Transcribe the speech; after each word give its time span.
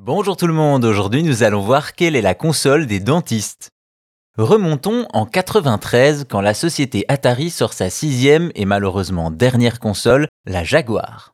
Bonjour 0.00 0.36
tout 0.36 0.46
le 0.46 0.52
monde, 0.54 0.84
aujourd'hui 0.84 1.24
nous 1.24 1.42
allons 1.42 1.60
voir 1.60 1.94
quelle 1.94 2.14
est 2.14 2.22
la 2.22 2.36
console 2.36 2.86
des 2.86 3.00
dentistes. 3.00 3.70
Remontons 4.36 5.08
en 5.12 5.26
93 5.26 6.26
quand 6.30 6.40
la 6.40 6.54
société 6.54 7.04
Atari 7.08 7.50
sort 7.50 7.72
sa 7.72 7.90
sixième 7.90 8.52
et 8.54 8.64
malheureusement 8.64 9.32
dernière 9.32 9.80
console, 9.80 10.28
la 10.46 10.62
Jaguar. 10.62 11.32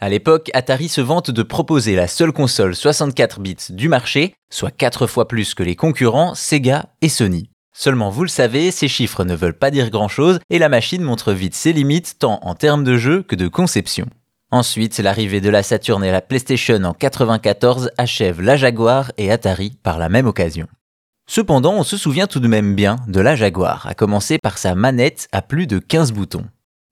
À 0.00 0.08
l'époque, 0.08 0.50
Atari 0.54 0.88
se 0.88 1.02
vante 1.02 1.30
de 1.30 1.42
proposer 1.42 1.94
la 1.94 2.08
seule 2.08 2.32
console 2.32 2.74
64 2.74 3.38
bits 3.40 3.56
du 3.68 3.90
marché, 3.90 4.32
soit 4.50 4.70
4 4.70 5.06
fois 5.06 5.28
plus 5.28 5.52
que 5.52 5.62
les 5.62 5.76
concurrents 5.76 6.34
Sega 6.34 6.86
et 7.02 7.10
Sony. 7.10 7.50
Seulement 7.76 8.08
vous 8.08 8.22
le 8.22 8.28
savez, 8.28 8.70
ces 8.70 8.88
chiffres 8.88 9.24
ne 9.24 9.36
veulent 9.36 9.58
pas 9.58 9.70
dire 9.70 9.90
grand 9.90 10.08
chose 10.08 10.38
et 10.48 10.58
la 10.58 10.70
machine 10.70 11.02
montre 11.02 11.34
vite 11.34 11.54
ses 11.54 11.74
limites 11.74 12.16
tant 12.18 12.38
en 12.40 12.54
termes 12.54 12.82
de 12.82 12.96
jeu 12.96 13.22
que 13.22 13.36
de 13.36 13.46
conception. 13.46 14.06
Ensuite, 14.52 14.98
l'arrivée 14.98 15.40
de 15.40 15.50
la 15.50 15.64
Saturn 15.64 16.04
et 16.04 16.12
la 16.12 16.20
PlayStation 16.20 16.82
en 16.84 16.92
94 16.92 17.90
achève 17.98 18.40
la 18.40 18.56
Jaguar 18.56 19.10
et 19.18 19.32
Atari 19.32 19.76
par 19.82 19.98
la 19.98 20.08
même 20.08 20.28
occasion. 20.28 20.68
Cependant, 21.28 21.74
on 21.74 21.82
se 21.82 21.96
souvient 21.96 22.28
tout 22.28 22.38
de 22.38 22.46
même 22.46 22.76
bien 22.76 22.96
de 23.08 23.20
la 23.20 23.34
Jaguar, 23.34 23.88
à 23.88 23.94
commencer 23.94 24.38
par 24.40 24.58
sa 24.58 24.76
manette 24.76 25.26
à 25.32 25.42
plus 25.42 25.66
de 25.66 25.80
15 25.80 26.12
boutons. 26.12 26.44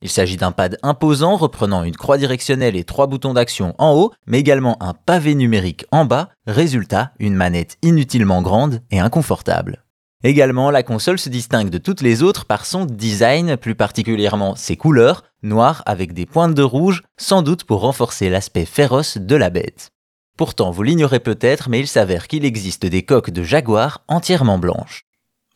Il 0.02 0.10
s'agit 0.10 0.36
d'un 0.36 0.50
pad 0.50 0.78
imposant 0.82 1.36
reprenant 1.36 1.84
une 1.84 1.96
croix 1.96 2.18
directionnelle 2.18 2.74
et 2.74 2.82
trois 2.82 3.06
boutons 3.06 3.34
d'action 3.34 3.76
en 3.78 3.94
haut, 3.94 4.12
mais 4.26 4.40
également 4.40 4.76
un 4.82 4.92
pavé 4.92 5.36
numérique 5.36 5.86
en 5.92 6.04
bas, 6.04 6.30
résultat, 6.48 7.12
une 7.20 7.36
manette 7.36 7.78
inutilement 7.82 8.42
grande 8.42 8.82
et 8.90 8.98
inconfortable. 8.98 9.84
Également, 10.24 10.70
la 10.70 10.82
console 10.82 11.18
se 11.18 11.28
distingue 11.28 11.68
de 11.68 11.76
toutes 11.76 12.00
les 12.00 12.22
autres 12.22 12.46
par 12.46 12.64
son 12.64 12.86
design, 12.86 13.58
plus 13.58 13.74
particulièrement 13.74 14.56
ses 14.56 14.74
couleurs, 14.74 15.22
noires 15.42 15.82
avec 15.84 16.14
des 16.14 16.24
pointes 16.24 16.54
de 16.54 16.62
rouge, 16.62 17.02
sans 17.18 17.42
doute 17.42 17.64
pour 17.64 17.82
renforcer 17.82 18.30
l'aspect 18.30 18.64
féroce 18.64 19.18
de 19.18 19.36
la 19.36 19.50
bête. 19.50 19.90
Pourtant, 20.38 20.70
vous 20.70 20.82
l'ignorez 20.82 21.20
peut-être, 21.20 21.68
mais 21.68 21.78
il 21.78 21.86
s'avère 21.86 22.26
qu'il 22.26 22.46
existe 22.46 22.86
des 22.86 23.02
coques 23.02 23.30
de 23.30 23.42
jaguar 23.42 24.02
entièrement 24.08 24.58
blanches. 24.58 25.04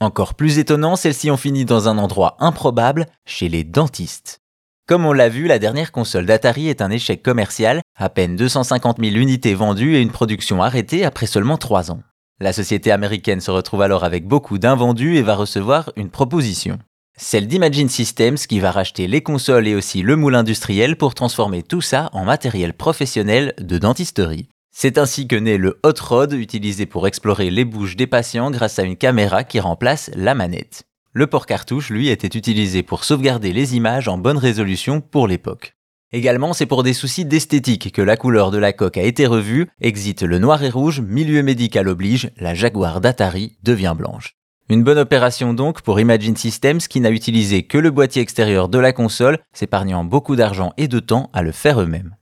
Encore 0.01 0.35
plus 0.35 0.59
étonnant, 0.59 0.97
celles-ci 0.97 1.31
ont 1.31 1.39
fini 1.39 1.65
dans 1.65 1.89
un 1.89 1.97
endroit 1.97 2.37
improbable, 2.39 3.07
chez 3.25 3.49
les 3.49 3.65
dentistes. 3.65 4.43
Comme 4.87 5.07
on 5.07 5.15
l'a 5.15 5.31
vu, 5.31 5.47
la 5.47 5.59
dernière 5.59 5.93
console 5.93 6.27
d'Atari 6.27 6.69
est 6.69 6.83
un 6.83 6.91
échec 6.91 7.23
commercial, 7.23 7.81
à 7.97 8.11
peine 8.11 8.37
250 8.37 8.99
000 9.01 9.17
unités 9.17 9.55
vendues 9.55 9.97
et 9.97 10.03
une 10.03 10.13
production 10.13 10.63
arrêtée 10.63 11.07
après 11.07 11.27
seulement 11.27 11.57
3 11.57 11.91
ans. 11.91 12.03
La 12.41 12.53
société 12.53 12.93
américaine 12.93 13.41
se 13.41 13.51
retrouve 13.51 13.83
alors 13.83 14.05
avec 14.05 14.27
beaucoup 14.27 14.59
d'invendus 14.59 15.17
et 15.17 15.23
va 15.23 15.35
recevoir 15.35 15.93
une 15.97 16.09
proposition. 16.09 16.79
Celle 17.17 17.49
d'Imagine 17.49 17.89
Systems 17.89 18.37
qui 18.37 18.61
va 18.61 18.71
racheter 18.71 19.09
les 19.09 19.23
consoles 19.23 19.67
et 19.67 19.75
aussi 19.75 20.03
le 20.03 20.15
moule 20.15 20.37
industriel 20.37 20.95
pour 20.95 21.15
transformer 21.15 21.65
tout 21.65 21.81
ça 21.81 22.11
en 22.13 22.25
matériel 22.25 22.75
professionnel 22.75 23.55
de 23.59 23.79
dentisterie. 23.79 24.49
C'est 24.71 24.99
ainsi 24.99 25.27
que 25.27 25.35
naît 25.35 25.59
le 25.59 25.81
Hot 25.83 26.01
Rod 26.01 26.33
utilisé 26.33 26.87
pour 26.87 27.09
explorer 27.09 27.51
les 27.51 27.65
bouches 27.65 27.97
des 27.97 28.07
patients 28.07 28.53
grâce 28.53 28.79
à 28.79 28.85
une 28.85 28.97
caméra 28.97 29.43
qui 29.43 29.59
remplace 29.59 30.13
la 30.15 30.37
manette. 30.37 30.85
Le 31.13 31.27
port 31.27 31.47
cartouche, 31.47 31.91
lui, 31.91 32.09
était 32.09 32.39
utilisé 32.39 32.85
pour 32.85 33.03
sauvegarder 33.03 33.53
les 33.53 33.75
images 33.75 34.07
en 34.07 34.17
bonne 34.17 34.39
résolution 34.39 35.01
pour 35.01 35.27
l'époque. 35.27 35.75
Également, 36.11 36.55
c'est 36.55 36.65
pour 36.65 36.83
des 36.83 36.95
soucis 36.95 37.27
d'esthétique 37.27 37.93
que 37.93 38.01
la 38.01 38.17
couleur 38.17 38.51
de 38.51 38.57
la 38.57 38.73
coque 38.73 38.97
a 38.97 39.03
été 39.03 39.27
revue, 39.27 39.69
exit 39.81 40.23
le 40.23 40.39
noir 40.39 40.63
et 40.63 40.71
rouge, 40.71 41.01
milieu 41.01 41.43
médical 41.43 41.87
oblige, 41.87 42.31
la 42.39 42.55
Jaguar 42.55 43.03
d'Atari 43.03 43.59
devient 43.63 43.95
blanche. 43.97 44.35
Une 44.71 44.85
bonne 44.85 44.99
opération 44.99 45.53
donc 45.53 45.83
pour 45.83 46.01
Imagine 46.01 46.37
Systems 46.37 46.81
qui 46.81 47.01
n'a 47.01 47.11
utilisé 47.11 47.65
que 47.65 47.77
le 47.77 47.91
boîtier 47.91 48.23
extérieur 48.23 48.71
de 48.71 48.79
la 48.79 48.93
console, 48.93 49.39
s'épargnant 49.53 50.03
beaucoup 50.03 50.35
d'argent 50.35 50.73
et 50.79 50.89
de 50.89 50.99
temps 50.99 51.29
à 51.35 51.43
le 51.43 51.53
faire 51.53 51.81
eux-mêmes. 51.81 52.17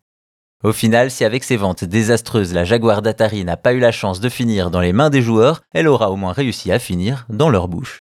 Au 0.64 0.72
final, 0.72 1.12
si 1.12 1.24
avec 1.24 1.44
ses 1.44 1.56
ventes 1.56 1.84
désastreuses 1.84 2.54
la 2.54 2.64
Jaguar 2.64 3.02
d'Atari 3.02 3.44
n'a 3.44 3.56
pas 3.56 3.72
eu 3.72 3.78
la 3.78 3.92
chance 3.92 4.18
de 4.18 4.28
finir 4.28 4.72
dans 4.72 4.80
les 4.80 4.92
mains 4.92 5.10
des 5.10 5.22
joueurs, 5.22 5.62
elle 5.72 5.86
aura 5.86 6.10
au 6.10 6.16
moins 6.16 6.32
réussi 6.32 6.72
à 6.72 6.80
finir 6.80 7.24
dans 7.28 7.50
leur 7.50 7.68
bouche. 7.68 8.00